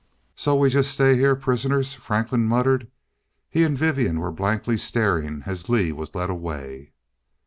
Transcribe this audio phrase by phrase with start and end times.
[0.35, 2.89] "So we just stay here, prisoners," Franklin muttered.
[3.51, 6.91] He and Vivian were blankly staring as Lee was led away.